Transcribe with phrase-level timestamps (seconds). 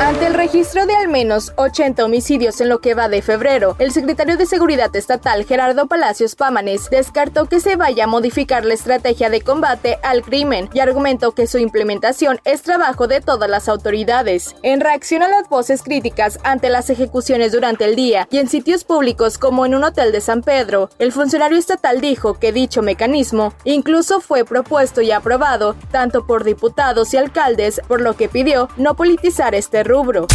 [0.00, 3.92] Ante el registro de al menos 80 homicidios en lo que va de febrero, el
[3.92, 9.28] secretario de Seguridad Estatal Gerardo Palacios Pámanes descartó que se vaya a modificar la estrategia
[9.28, 14.56] de combate al crimen y argumentó que su implementación es trabajo de todas las autoridades.
[14.62, 18.84] En reacción a las voces críticas ante las ejecuciones durante el día y en sitios
[18.84, 23.52] públicos como en un hotel de San Pedro, el funcionario estatal dijo que dicho mecanismo
[23.64, 28.96] incluso fue propuesto y aprobado tanto por diputados y alcaldes, por lo que pidió no
[28.96, 30.28] politizar este rubro.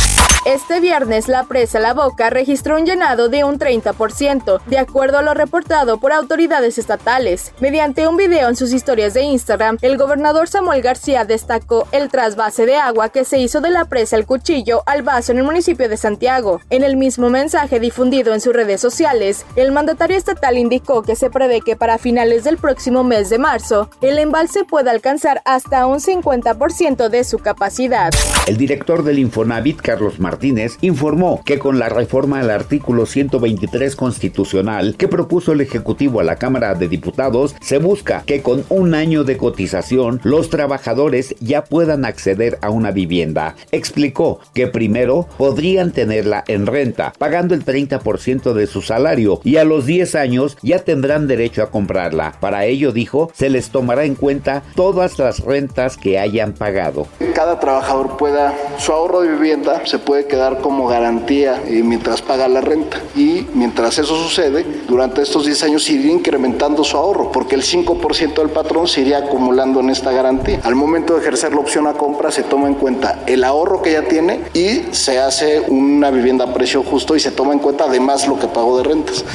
[0.46, 5.24] Este viernes la presa La Boca registró un llenado de un 30%, de acuerdo a
[5.24, 7.52] lo reportado por autoridades estatales.
[7.60, 12.68] Mediante un video en sus historias de Instagram, el gobernador Samuel García destacó el trasvase
[12.68, 15.90] de agua que se hizo de la presa El Cuchillo al vaso en el municipio
[15.90, 16.62] de Santiago.
[16.70, 21.32] En el mismo mensaje difundido en sus redes sociales, el mandatario estatal indicó que se
[21.32, 26.02] prevé que para finales del próximo mes de marzo, el embalse pueda alcanzar hasta un
[26.02, 28.12] 50% de su capacidad.
[28.46, 34.96] El director del Infonavit, Carlos Martínez, informó que con la reforma al artículo 123 constitucional
[34.98, 39.26] que propuso el Ejecutivo a la Cámara de Diputados, se busca que con un año
[39.26, 43.56] de cotización los trabajadores ya puedan acceder a una vivienda.
[43.74, 49.66] Explicó que primero podrían tenerla en renta, pagando el 30% de su salario y a
[49.66, 52.38] los 10 años ya tendrán derecho a comprarla.
[52.40, 57.10] Para ello, dijo, se les tomará en cuenta todas las rentas que hayan pagado.
[57.34, 62.62] Cada trabajador pueda su ahorro vivienda se puede quedar como garantía y mientras paga la
[62.62, 63.02] renta.
[63.16, 68.36] Y mientras eso sucede, durante estos 10 años iría incrementando su ahorro, porque el 5%
[68.36, 70.60] del patrón se iría acumulando en esta garantía.
[70.64, 73.94] Al momento de ejercer la opción a compra, se toma en cuenta el ahorro que
[73.94, 77.86] ya tiene y se hace una vivienda a precio justo y se toma en cuenta
[77.86, 79.26] además lo que pagó de rentas.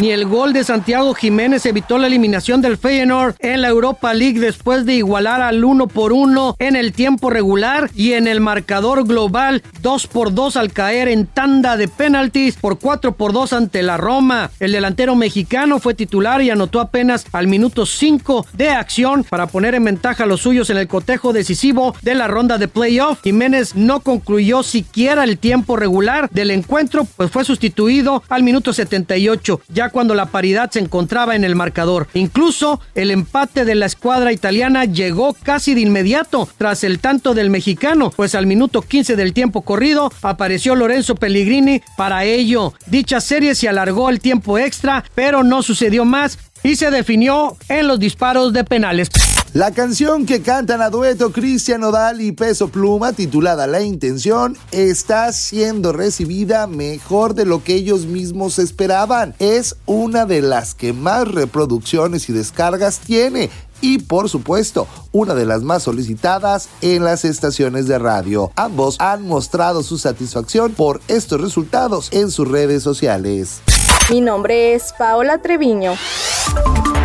[0.00, 4.38] Ni el gol de Santiago Jiménez evitó la eliminación del Feyenoord en la Europa League
[4.38, 9.06] después de igualar al 1 por 1 en el tiempo regular y en el marcador
[9.06, 13.82] global 2 por 2 al caer en tanda de penaltis por 4 por 2 ante
[13.82, 14.50] la Roma.
[14.60, 19.74] El delantero mexicano fue titular y anotó apenas al minuto 5 de acción para poner
[19.74, 23.22] en ventaja a los suyos en el cotejo decisivo de la ronda de playoff.
[23.22, 29.60] Jiménez no concluyó siquiera el tiempo regular del encuentro, pues fue sustituido al minuto 78.
[29.76, 32.08] Ya cuando la paridad se encontraba en el marcador.
[32.14, 37.50] Incluso el empate de la escuadra italiana llegó casi de inmediato tras el tanto del
[37.50, 42.72] mexicano, pues al minuto 15 del tiempo corrido apareció Lorenzo Pellegrini para ello.
[42.86, 47.86] Dicha serie se alargó el tiempo extra, pero no sucedió más y se definió en
[47.86, 49.10] los disparos de penales.
[49.56, 55.32] La canción que cantan a dueto Cristian Odal y Peso Pluma, titulada La Intención, está
[55.32, 59.34] siendo recibida mejor de lo que ellos mismos esperaban.
[59.38, 63.48] Es una de las que más reproducciones y descargas tiene
[63.80, 68.52] y por supuesto una de las más solicitadas en las estaciones de radio.
[68.56, 73.62] Ambos han mostrado su satisfacción por estos resultados en sus redes sociales.
[74.10, 75.94] Mi nombre es Paola Treviño.